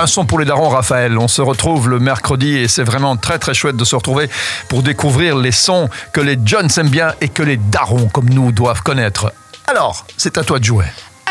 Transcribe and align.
Un 0.00 0.06
son 0.06 0.24
pour 0.26 0.38
les 0.38 0.44
darons, 0.44 0.68
Raphaël. 0.68 1.18
On 1.18 1.26
se 1.26 1.42
retrouve 1.42 1.88
le 1.88 1.98
mercredi 1.98 2.56
et 2.56 2.68
c'est 2.68 2.84
vraiment 2.84 3.16
très 3.16 3.40
très 3.40 3.52
chouette 3.52 3.76
de 3.76 3.84
se 3.84 3.96
retrouver 3.96 4.30
pour 4.68 4.84
découvrir 4.84 5.36
les 5.36 5.50
sons 5.50 5.88
que 6.12 6.20
les 6.20 6.38
jeunes 6.44 6.68
aiment 6.76 6.88
bien 6.88 7.14
et 7.20 7.28
que 7.28 7.42
les 7.42 7.56
darons 7.56 8.06
comme 8.06 8.28
nous 8.30 8.52
doivent 8.52 8.82
connaître. 8.84 9.32
Alors, 9.66 10.06
c'est 10.16 10.38
à 10.38 10.44
toi 10.44 10.60
de 10.60 10.64
jouer. 10.64 10.84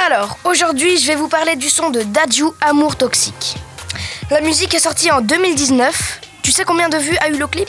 Alors, 0.05 0.37
aujourd'hui, 0.43 0.97
je 0.97 1.07
vais 1.07 1.15
vous 1.15 1.29
parler 1.29 1.55
du 1.55 1.69
son 1.69 1.91
de 1.91 2.01
Dadju 2.01 2.43
Amour 2.59 2.97
Toxique. 2.97 3.55
La 4.31 4.41
musique 4.41 4.73
est 4.73 4.79
sortie 4.79 5.11
en 5.11 5.21
2019 5.21 6.19
tu 6.47 6.53
sais 6.53 6.63
combien 6.63 6.87
de 6.87 6.95
vues 6.95 7.17
a 7.19 7.27
eu 7.27 7.37
le 7.37 7.45
clip? 7.45 7.67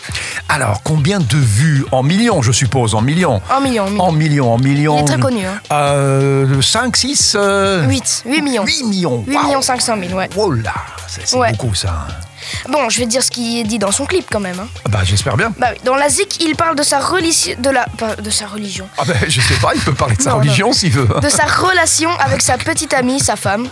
Alors, 0.48 0.84
combien 0.84 1.18
de 1.18 1.36
vues? 1.36 1.84
En 1.90 2.04
millions, 2.04 2.42
je 2.42 2.52
suppose, 2.52 2.94
en 2.94 3.00
millions. 3.00 3.42
En 3.50 3.60
millions, 3.60 3.86
en 3.86 3.90
millions. 3.90 4.04
En 4.04 4.12
millions, 4.12 4.52
en 4.52 4.58
millions. 4.58 4.96
Il 4.98 5.00
est 5.00 5.04
très 5.04 5.18
connu. 5.18 5.44
Hein. 5.44 5.58
Euh, 5.72 6.62
5, 6.62 6.96
6 6.96 7.36
8, 7.88 8.22
8 8.24 8.40
millions. 8.40 8.64
8 8.64 8.84
millions. 8.84 9.24
8 9.26 9.36
millions 9.36 9.62
500 9.62 9.96
000, 10.00 10.16
ouais. 10.16 10.30
Oh 10.36 10.52
là, 10.52 10.74
c'est 11.08 11.36
beaucoup 11.36 11.74
ça. 11.74 12.06
Bon, 12.68 12.88
je 12.88 13.00
vais 13.00 13.06
dire 13.06 13.24
ce 13.24 13.32
qui 13.32 13.58
est 13.58 13.64
dit 13.64 13.80
dans 13.80 13.90
son 13.90 14.06
clip 14.06 14.26
quand 14.30 14.38
même. 14.38 14.60
Hein. 14.60 14.68
Bah, 14.88 15.00
j'espère 15.02 15.36
bien. 15.36 15.52
Bah 15.58 15.70
oui, 15.72 15.80
dans 15.82 15.96
la 15.96 16.08
zik, 16.08 16.40
il 16.40 16.54
parle 16.54 16.76
de 16.76 16.84
sa 16.84 17.00
religion, 17.00 17.56
de 17.58 17.70
la, 17.70 17.84
de 18.22 18.30
sa 18.30 18.46
religion. 18.46 18.88
Ah 18.96 19.02
ben, 19.08 19.16
je 19.26 19.40
sais 19.40 19.54
pas, 19.54 19.72
il 19.74 19.80
peut 19.80 19.92
parler 19.92 20.14
de 20.14 20.22
sa 20.22 20.34
religion 20.34 20.72
s'il 20.72 20.92
veut. 20.92 21.08
De 21.20 21.28
sa 21.28 21.46
relation 21.68 22.10
avec 22.20 22.42
sa 22.42 22.56
petite 22.58 22.94
amie, 22.94 23.18
sa 23.18 23.34
femme. 23.34 23.66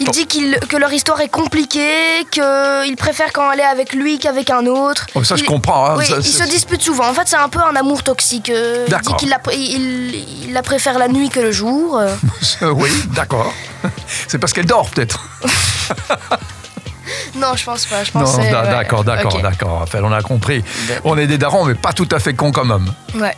Il 0.00 0.08
dit 0.10 0.26
que 0.26 0.76
leur 0.76 0.92
histoire 0.92 1.20
est 1.20 1.28
compliquée, 1.28 2.26
qu'il 2.30 2.96
préfère 2.96 3.32
quand 3.32 3.50
elle 3.52 3.60
est 3.60 3.64
avec 3.64 3.92
lui 3.92 4.18
qu'avec 4.18 4.50
un 4.50 4.66
autre. 4.66 5.06
Oh, 5.14 5.22
ça, 5.22 5.36
je 5.36 5.44
comprends. 5.44 5.90
Hein, 5.90 5.94
oui, 5.98 6.06
ils 6.18 6.24
se 6.24 6.44
disputent 6.44 6.82
souvent. 6.82 7.08
En 7.08 7.14
fait, 7.14 7.26
c'est 7.26 7.36
un 7.36 7.48
peu 7.48 7.60
un 7.60 7.76
amour 7.76 8.02
toxique. 8.02 8.50
Euh, 8.50 8.86
il 8.88 8.96
dit 8.98 9.14
qu'il 9.16 9.28
la, 9.28 9.38
il, 9.52 10.52
la 10.52 10.62
préfère 10.62 10.98
la 10.98 11.08
nuit 11.08 11.28
que 11.28 11.40
le 11.40 11.52
jour. 11.52 12.00
Oui, 12.62 12.90
d'accord. 13.14 13.52
C'est 14.28 14.38
parce 14.38 14.52
qu'elle 14.52 14.66
dort, 14.66 14.88
peut-être. 14.90 15.20
Non, 17.34 17.54
je 17.56 17.64
pense 17.64 17.86
pas. 17.86 18.04
Je 18.04 18.10
pense 18.10 18.36
non, 18.36 18.44
d'accord, 18.50 19.04
d'accord, 19.04 19.42
d'accord. 19.42 19.86
on 19.94 20.12
a 20.12 20.22
compris. 20.22 20.62
On 21.04 21.16
est 21.18 21.26
des 21.26 21.38
darons, 21.38 21.64
mais 21.64 21.74
pas 21.74 21.92
tout 21.92 22.08
à 22.10 22.18
fait 22.18 22.34
cons 22.34 22.52
comme 22.52 22.70
hommes. 22.70 22.92
Ouais. 23.14 23.36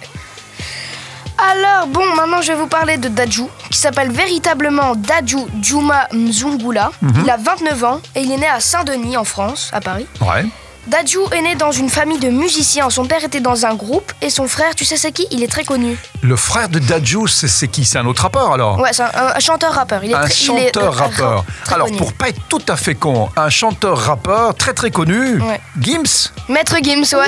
Alors, 1.51 1.87
bon, 1.89 2.05
maintenant 2.15 2.41
je 2.41 2.53
vais 2.53 2.59
vous 2.59 2.67
parler 2.67 2.97
de 2.97 3.09
Daju, 3.09 3.49
qui 3.71 3.79
s'appelle 3.79 4.11
véritablement 4.11 4.95
Daju 4.95 5.47
Juma 5.61 6.09
Mzungula. 6.13 6.91
Mhm. 7.03 7.23
Il 7.25 7.31
a 7.31 7.37
29 7.37 7.85
ans 7.85 8.01
et 8.15 8.23
il 8.23 8.33
est 8.33 8.39
né 8.39 8.47
à 8.47 8.61
Saint-Denis, 8.61 9.17
en 9.17 9.25
France, 9.25 9.71
à 9.73 9.81
Paris. 9.81 10.07
Ouais. 10.21 10.47
Dadju 10.87 11.21
est 11.33 11.41
né 11.41 11.55
dans 11.55 11.73
une 11.73 11.89
famille 11.89 12.19
de 12.19 12.29
musiciens. 12.29 12.91
Son 12.91 13.07
père 13.07 13.25
était 13.25 13.41
dans 13.41 13.65
un 13.65 13.75
groupe 13.75 14.13
et 14.21 14.29
son 14.29 14.47
frère, 14.47 14.75
tu 14.75 14.85
sais 14.85 14.97
c'est 14.97 15.13
qui? 15.13 15.27
Il 15.31 15.43
est 15.43 15.49
très 15.49 15.65
connu. 15.65 15.97
Le 16.23 16.37
frère 16.37 16.69
de 16.69 16.79
Dadju, 16.79 17.27
c'est 17.29 17.69
qui? 17.69 17.85
C'est 17.85 17.99
un 17.99 18.07
autre 18.07 18.23
rappeur 18.23 18.53
alors? 18.53 18.79
Ouais, 18.79 18.93
c'est 18.93 19.03
un, 19.03 19.39
chanteur-rappeur. 19.41 20.05
Il 20.05 20.15
un 20.15 20.29
chanteur-rappeur. 20.29 21.45
Alors 21.73 21.91
pour 21.97 22.13
pas 22.13 22.29
être 22.29 22.41
tout 22.49 22.63
à 22.69 22.77
fait 22.77 22.95
con, 22.95 23.31
un 23.37 23.49
chanteur-rappeur 23.49 24.55
très 24.55 24.75
très 24.75 24.91
connu. 24.91 25.41
Gims? 25.81 26.31
Maître 26.49 26.77
Gims, 26.83 27.17
ouais. 27.17 27.27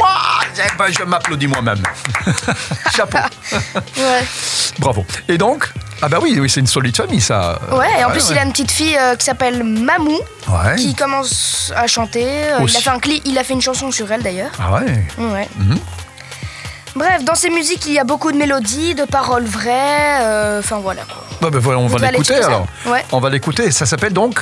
Eh 0.59 0.77
ben, 0.79 0.87
je 0.91 1.03
m'applaudis 1.05 1.47
moi-même. 1.47 1.83
Chapeau. 2.95 3.19
ouais. 3.97 4.25
Bravo. 4.79 5.05
Et 5.29 5.39
donc 5.39 5.73
ah 6.03 6.09
bah 6.09 6.19
oui, 6.21 6.37
oui 6.39 6.51
c'est 6.51 6.61
une 6.61 6.67
solide 6.67 6.97
famille 6.97 7.21
ça. 7.21 7.59
Ouais, 7.73 8.01
et 8.01 8.05
en 8.05 8.11
plus 8.11 8.29
il 8.31 8.39
a 8.39 8.45
une 8.45 8.53
petite 8.53 8.71
fille 8.71 8.97
euh, 8.99 9.17
qui 9.17 9.25
s'appelle 9.25 9.65
Mamou, 9.65 10.19
qui 10.77 10.95
commence 10.95 11.73
à 11.75 11.87
chanter. 11.87 12.27
Euh, 12.27 12.59
il 12.67 12.77
a 12.77 12.81
fait 12.81 12.91
un 12.91 12.99
clip, 12.99 13.23
il 13.25 13.39
a 13.39 13.45
fait 13.45 13.55
une 13.55 13.63
chanson 13.63 13.91
sur 13.91 14.11
elle 14.13 14.23
d'ailleurs. 14.23 14.53
Ah 14.59 14.75
ouais. 14.75 15.05
Ouais. 15.19 15.49
Mhm. 15.57 15.79
Bref, 16.97 17.25
dans 17.25 17.35
ses 17.35 17.51
musiques, 17.51 17.85
il 17.87 17.93
y 17.93 17.99
a 17.99 18.05
beaucoup 18.05 18.33
de 18.33 18.39
mélodies, 18.39 18.95
de 18.95 19.05
paroles 19.05 19.45
vraies. 19.45 20.19
Euh, 20.23 20.61
enfin 20.61 20.79
voilà. 20.79 21.03
Bah, 21.43 21.51
bah 21.51 21.59
voilà, 21.61 21.79
on 21.79 21.87
va 21.89 22.11
l'écouter 22.11 22.37
alors. 22.37 22.67
Ouais. 22.87 23.05
On 23.13 23.21
va 23.21 23.29
l'écouter. 23.29 23.71
Ça 23.71 23.85
s'appelle 23.85 24.15
donc 24.15 24.41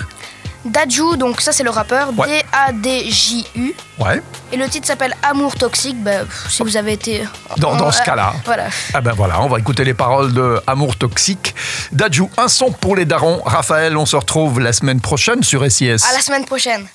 Daju, 0.64 1.16
donc 1.16 1.40
ça 1.40 1.52
c'est 1.52 1.62
le 1.62 1.70
rappeur, 1.70 2.12
D-A-D-J-U. 2.12 3.74
Ouais. 3.98 4.22
Et 4.52 4.56
le 4.56 4.68
titre 4.68 4.86
s'appelle 4.86 5.14
Amour 5.22 5.56
toxique, 5.56 6.02
bah, 6.02 6.20
si 6.48 6.62
vous 6.62 6.76
avez 6.76 6.92
été... 6.92 7.24
Dans, 7.58 7.90
ce 7.90 8.02
cas-là. 8.02 8.34
Voilà. 8.44 8.64
Ah 8.92 9.00
ben 9.00 9.12
voilà, 9.12 9.40
on 9.42 9.48
va 9.48 9.58
écouter 9.58 9.84
les 9.84 9.94
paroles 9.94 10.32
de 10.32 10.60
Amour 10.66 10.96
toxique. 10.96 11.54
Daju, 11.92 12.28
un 12.36 12.48
son 12.48 12.72
pour 12.72 12.96
les 12.96 13.04
darons. 13.04 13.42
Raphaël, 13.44 13.96
on 13.96 14.06
se 14.06 14.16
retrouve 14.16 14.60
la 14.60 14.72
semaine 14.72 15.00
prochaine 15.00 15.42
sur 15.42 15.70
SIS. 15.70 16.04
À 16.08 16.12
la 16.12 16.20
semaine 16.20 16.44
prochaine. 16.44 16.86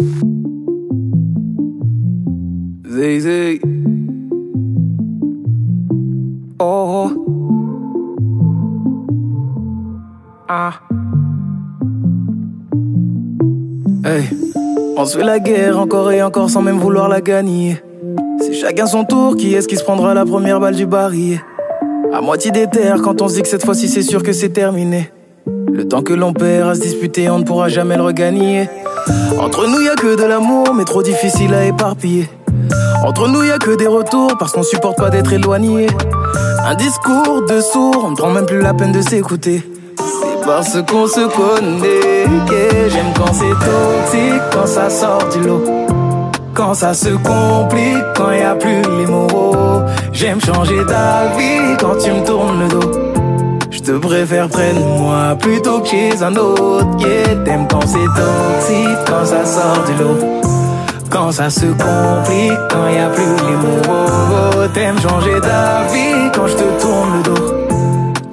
On 14.98 15.06
se 15.06 15.18
fait 15.18 15.24
la 15.24 15.40
guerre 15.40 15.80
encore 15.80 16.12
et 16.12 16.22
encore 16.22 16.50
sans 16.50 16.62
même 16.62 16.78
vouloir 16.78 17.10
la 17.10 17.22
gagner. 17.22 17.82
C'est 18.40 18.54
chacun 18.54 18.86
son 18.86 19.04
tour, 19.04 19.36
qui 19.36 19.54
est-ce 19.54 19.68
qui 19.68 19.78
se 19.78 19.84
prendra 19.84 20.14
la 20.14 20.26
première 20.26 20.60
balle 20.60 20.76
du 20.76 20.86
baril? 20.86 21.42
À 22.14 22.22
moitié 22.22 22.52
des 22.52 22.68
terres 22.68 23.02
quand 23.02 23.22
on 23.22 23.28
se 23.28 23.36
dit 23.36 23.42
que 23.42 23.48
cette 23.48 23.64
fois-ci 23.64 23.88
c'est 23.88 24.02
sûr 24.02 24.24
que 24.24 24.34
c'est 24.34 24.50
terminé. 24.50 25.12
Le 25.72 25.88
temps 25.88 26.02
que 26.02 26.14
l'on 26.14 26.34
perd 26.34 26.70
à 26.70 26.76
se 26.76 26.82
disputer, 26.82 27.30
on 27.30 27.40
ne 27.40 27.44
pourra 27.44 27.70
jamais 27.70 27.96
le 27.96 28.04
regagner. 28.04 28.70
Entre 29.40 29.68
nous, 29.68 29.82
y 29.82 29.90
a 29.90 29.96
que 29.96 30.16
de 30.16 30.24
l'amour, 30.24 30.74
mais 30.76 30.84
trop 30.84 31.04
difficile 31.04 31.54
à 31.54 31.66
éparpiller. 31.66 32.30
Entre 33.06 33.28
nous, 33.28 33.44
y 33.44 33.52
a 33.52 33.58
que 33.58 33.76
des 33.76 33.88
retours 33.88 34.36
parce 34.38 34.52
qu'on 34.52 34.64
supporte 34.64 34.98
pas 34.98 35.10
d'être 35.10 35.32
éloigné. 35.32 35.88
Un 36.66 36.76
discours 36.76 37.46
de 37.48 37.62
sourd, 37.62 38.04
on 38.06 38.12
ne 38.12 38.16
prend 38.16 38.32
même 38.32 38.46
plus 38.46 38.62
la 38.62 38.74
peine 38.74 38.92
de 38.92 39.02
s'écouter 39.02 39.64
parce 40.50 40.82
qu'on 40.82 41.06
se 41.06 41.28
connaît. 41.28 41.99
J'aime 42.90 43.14
quand 43.16 43.34
c'est 43.34 43.50
toxique, 43.50 44.42
quand 44.52 44.66
ça 44.66 44.90
sort 44.90 45.24
du 45.32 45.48
lot. 45.48 45.64
Quand 46.54 46.74
ça 46.74 46.94
se 46.94 47.10
complique, 47.10 48.04
quand 48.16 48.32
y 48.32 48.42
a 48.42 48.56
plus 48.56 48.82
les 48.98 49.06
mots. 49.06 49.84
J'aime 50.12 50.42
changer 50.42 50.84
d'avis 50.86 51.78
quand 51.80 51.96
tu 52.04 52.12
me 52.12 52.26
tournes 52.26 52.60
le 52.60 52.68
dos. 52.68 52.92
Je 53.72 53.80
te 53.80 53.92
préfère 53.92 54.50
près 54.50 54.74
de 54.74 54.80
moi 54.80 55.36
plutôt 55.40 55.80
que 55.80 55.88
chez 55.88 56.22
un 56.22 56.36
autre. 56.36 56.88
Yeah, 57.00 57.36
t'aimes 57.46 57.68
quand 57.70 57.86
c'est 57.86 57.98
toxique, 57.98 58.98
quand 59.08 59.26
ça 59.26 59.46
sort 59.46 59.84
du 59.86 60.04
lot. 60.04 60.42
Quand 61.10 61.32
ça 61.32 61.50
se 61.50 61.66
complique, 61.66 62.60
quand 62.70 62.88
y 62.90 63.00
a 63.00 63.10
plus 63.10 63.24
les 63.24 63.56
mots. 63.56 64.68
T'aimes 64.74 65.00
changer 65.00 65.40
d'avis 65.40 66.32
quand 66.36 66.48
je 66.48 66.54
te 66.54 66.82
tourne 66.82 67.18
le 67.18 67.24
dos. 67.24 67.69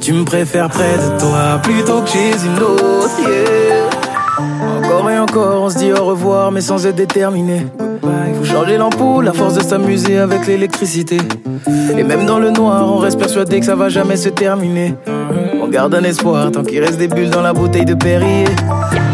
Tu 0.07 0.13
me 0.13 0.23
préfères 0.23 0.69
près 0.69 0.95
de 0.99 1.19
toi 1.19 1.59
plutôt 1.65 2.01
que 2.01 2.09
chez 2.11 2.31
une 2.47 2.63
autre, 2.63 3.11
Encore 4.79 5.11
et 5.11 5.19
encore, 5.19 5.63
on 5.65 5.69
se 5.69 5.79
dit 5.79 5.93
au 5.93 6.05
revoir, 6.05 6.53
mais 6.53 6.61
sans 6.61 6.87
être 6.87 6.95
déterminé. 6.95 7.67
Il 8.29 8.35
faut 8.37 8.45
changer 8.45 8.77
l'ampoule, 8.77 9.25
la 9.25 9.33
force 9.33 9.55
de 9.55 9.65
s'amuser 9.65 10.19
avec 10.19 10.47
l'électricité. 10.47 11.19
Et 11.99 12.05
même 12.05 12.25
dans 12.25 12.39
le 12.39 12.53
noir, 12.53 12.89
on 12.89 12.99
reste 12.99 13.19
persuadé 13.19 13.59
que 13.59 13.67
ça 13.67 13.75
va 13.75 13.89
jamais 13.89 14.17
se 14.17 14.29
terminer. 14.29 14.95
On 15.61 15.67
garde 15.67 15.93
un 15.97 16.05
espoir 16.05 16.53
tant 16.53 16.63
qu'il 16.63 16.79
reste 16.79 16.99
des 16.99 17.09
bulles 17.09 17.31
dans 17.31 17.43
la 17.43 17.53
bouteille 17.53 17.85
de 17.85 17.95
Perrier. 17.95 18.47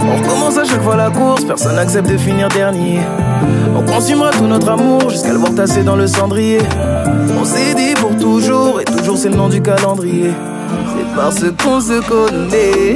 On 0.05 0.23
recommence 0.23 0.59
à 0.59 0.65
chaque 0.65 0.83
fois 0.83 0.97
la 0.97 1.09
course, 1.09 1.43
personne 1.45 1.77
n'accepte 1.77 2.11
de 2.11 2.19
finir 2.19 2.51
dernier. 2.51 2.99
On 3.75 3.81
consumera 3.91 4.31
tout 4.33 4.47
notre 4.47 4.69
amour 4.69 5.09
jusqu'à 5.09 5.33
le 5.33 5.39
voir 5.39 5.55
tasser 5.55 5.85
dans 5.85 5.97
le 5.97 6.07
cendrier. 6.07 6.59
On 7.41 7.47
s'est 7.47 7.73
dit 7.75 7.95
pour 7.95 8.15
toujours, 8.19 8.83
et 8.83 8.85
toujours 8.85 9.17
c'est 9.17 9.31
le 9.31 9.37
nom 9.37 9.49
du 9.49 9.63
calendrier. 9.63 10.33
C'est 10.97 11.15
parce 11.15 11.41
qu'on 11.63 11.81
se 11.81 12.01
connaît. 12.09 12.95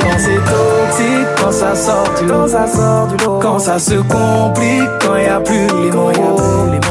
Quand 0.00 0.18
c'est 0.18 0.42
toxique, 0.44 1.28
quand 1.40 1.52
ça 1.52 1.74
sort 1.74 2.08
du 2.18 2.26
lot, 2.26 2.46
ça 2.48 2.66
sort 2.66 3.06
du 3.08 3.24
lot. 3.24 3.38
Quand 3.40 3.58
ça 3.58 3.78
se 3.78 3.94
complique, 3.94 4.90
quand 5.00 5.16
y 5.16 5.26
a 5.26 5.40
plus 5.40 5.66
les 5.82 5.90
mots. 5.90 6.12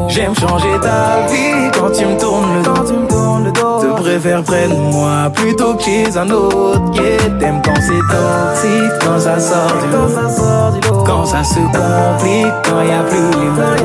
J'aime 0.08 0.36
changer 0.36 0.80
ta 0.82 1.26
vie 1.32 1.72
quand 1.74 1.92
tu 1.92 2.06
me 2.06 2.18
tournes 2.18 2.56
le 2.58 2.64
dos. 2.64 2.84
Tu 2.88 2.94
me 2.94 3.08
tournes 3.08 3.44
le 3.46 3.52
dos. 3.52 3.82
Te 3.82 4.02
préfère 4.02 4.44
près 4.44 4.68
de 4.68 4.76
moi 4.76 5.30
plutôt 5.34 5.74
que 5.76 5.84
chez 5.84 6.18
un 6.18 6.30
autre. 6.30 6.82
Yeah, 6.94 7.30
t'aimes 7.40 7.62
quand 7.64 7.80
c'est 7.82 8.00
toxique, 8.14 8.94
quand 9.02 9.20
ça 9.20 9.40
sort 9.40 9.74
du 9.82 10.90
lot. 10.90 11.04
Quand 11.06 11.26
ça 11.26 11.44
se 11.44 11.56
complique, 11.56 12.54
quand 12.64 12.82
y 12.82 12.92
a 12.92 13.04
plus 13.04 13.32
les 13.40 13.50
mots. 13.50 13.85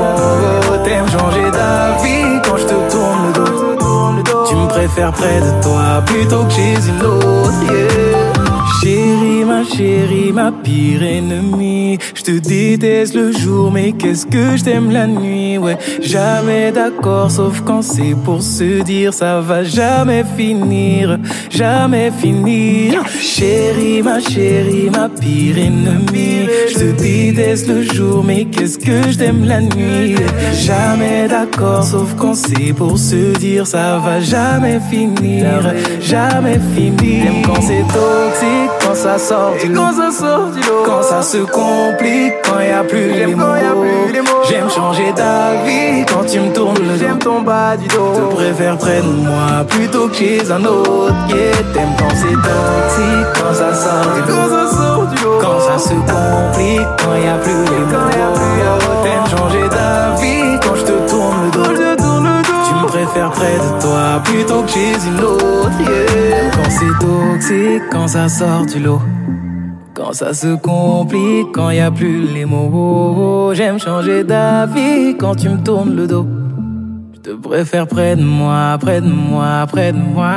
Préfères 4.81 5.11
près 5.11 5.39
de 5.39 5.61
toi 5.61 6.03
plutôt 6.07 6.43
que 6.43 6.53
chez 6.53 6.73
une 6.89 7.05
autre, 7.05 7.51
Chérie, 8.81 9.45
ma 9.45 9.63
chérie, 9.63 10.31
ma 10.33 10.51
pire 10.51 11.03
ennemie. 11.03 11.99
Je 12.15 12.23
te 12.23 12.31
déteste 12.31 13.13
le 13.13 13.31
jour, 13.31 13.71
mais 13.71 13.91
qu'est-ce 13.91 14.25
que 14.25 14.57
je 14.57 14.63
t'aime 14.63 14.89
la 14.89 15.05
nuit, 15.05 15.59
ouais. 15.59 15.77
Jamais 16.01 16.71
d'accord, 16.71 17.29
sauf 17.29 17.61
quand 17.61 17.83
c'est 17.83 18.15
pour 18.25 18.41
se 18.41 18.81
dire 18.81 19.13
ça 19.13 19.39
va 19.39 19.63
jamais 19.63 20.23
finir, 20.35 21.19
jamais 21.51 22.09
finir. 22.09 23.03
Chérie, 23.07 24.01
ma 24.01 24.19
chérie, 24.19 24.89
ma 24.89 25.09
pire 25.09 25.59
ennemie. 25.59 26.47
Déteste 27.41 27.67
le 27.67 27.81
jour, 27.81 28.23
mais 28.23 28.45
qu'est-ce 28.45 28.77
que 28.77 29.11
je 29.11 29.17
t'aime 29.17 29.45
la 29.45 29.61
nuit? 29.61 30.15
Jamais 30.53 31.27
d'accord, 31.27 31.83
sauf 31.83 32.13
quand 32.15 32.35
c'est 32.35 32.73
pour 32.73 32.97
se 32.97 33.37
dire 33.37 33.65
ça 33.65 33.97
va 33.97 34.19
jamais 34.19 34.79
finir, 34.89 35.73
jamais 35.99 36.59
finir. 36.75 37.31
Quand 37.45 37.61
c'est 37.61 37.85
toxique 37.87 38.60
ça 39.01 39.17
sort 39.17 39.53
du 39.59 39.67
lot. 39.67 39.81
Quand 39.81 39.93
ça 39.93 40.11
sort 40.11 40.47
du 40.51 40.59
lot. 40.59 40.83
Quand 40.85 41.01
ça 41.01 41.21
se 41.23 41.37
complique, 41.37 42.33
quand 42.43 42.59
y 42.59 42.69
a 42.69 42.83
plus 42.83 43.09
les 43.13 43.33
mots. 43.33 43.45
J'aime 44.47 44.69
changer 44.69 45.11
d'avis 45.13 46.05
quand 46.05 46.23
tu 46.25 46.39
me 46.39 46.53
tournes 46.53 46.77
le 46.77 46.93
dos. 46.93 46.99
J'aime 46.99 47.17
ton 47.17 47.41
bas 47.41 47.75
du 47.77 47.87
dos. 47.87 48.13
Te 48.13 48.35
préfère 48.35 48.77
près 48.77 49.01
de 49.01 49.07
moi 49.07 49.65
plutôt 49.67 50.07
que 50.07 50.15
chez 50.15 50.51
un 50.51 50.63
autre. 50.65 51.13
Yeah, 51.29 51.51
t'aimes 51.73 51.95
quand 51.97 52.13
c'est 52.13 52.37
toxique, 52.47 53.27
quand 53.35 53.53
ça 53.55 53.73
sort 53.73 54.13
du 54.13 54.21
lot. 54.21 54.37
Quand 54.37 54.49
ça 54.49 54.65
sort 54.77 55.05
du 55.07 55.23
lot. 55.23 55.39
Quand 55.41 55.59
ça 55.59 55.77
se 55.79 55.93
complique, 55.93 56.87
quand 56.99 57.15
y 57.15 57.27
a 57.27 57.37
plus 57.41 57.63
les 57.73 57.83
mots. 57.89 58.11
T'aimes 59.03 59.29
changer 59.35 59.67
d'avis 59.69 60.59
quand 60.61 60.75
je 60.75 60.83
te 60.83 61.09
tourne 61.09 61.45
le 61.45 61.51
dos. 61.51 61.63
Quand 61.63 61.75
je 61.75 61.95
tourne 61.95 62.25
le 62.25 62.41
dos. 62.43 62.61
Tu 62.67 62.73
me 62.75 62.87
préfères 62.87 63.31
près 63.31 63.57
de 63.57 63.81
toi 63.81 64.21
plutôt 64.23 64.61
que 64.61 64.69
chez 64.69 64.93
une 65.07 65.23
autre. 65.23 65.40
Quand 67.91 68.07
ça 68.07 68.29
sort 68.29 68.65
du 68.65 68.79
lot. 68.79 69.01
Quand 69.93 70.13
ça 70.13 70.33
se 70.33 70.55
complique, 70.55 71.51
quand 71.53 71.69
y 71.69 71.79
a 71.79 71.91
plus 71.91 72.21
les 72.33 72.45
mots. 72.45 73.53
J'aime 73.53 73.77
changer 73.77 74.23
d'avis 74.23 75.17
quand 75.17 75.35
tu 75.35 75.49
me 75.49 75.61
tournes 75.61 75.95
le 75.95 76.07
dos. 76.07 76.25
Je 77.13 77.19
te 77.19 77.31
préfère 77.31 77.87
près 77.87 78.15
de 78.15 78.23
moi, 78.23 78.77
près 78.79 79.01
de 79.01 79.07
moi, 79.07 79.65
près 79.69 79.91
de 79.91 79.97
moi. 79.97 80.31